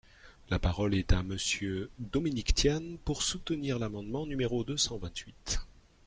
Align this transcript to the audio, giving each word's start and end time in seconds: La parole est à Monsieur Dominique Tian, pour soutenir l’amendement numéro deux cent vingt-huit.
La 0.49 0.57
parole 0.57 0.95
est 0.95 1.11
à 1.13 1.21
Monsieur 1.21 1.91
Dominique 1.99 2.55
Tian, 2.55 2.81
pour 3.05 3.21
soutenir 3.21 3.77
l’amendement 3.77 4.25
numéro 4.25 4.63
deux 4.63 4.75
cent 4.75 4.97
vingt-huit. 4.97 5.61